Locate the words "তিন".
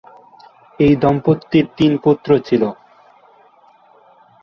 1.77-1.91